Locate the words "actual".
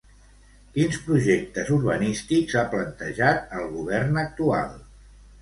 4.25-4.75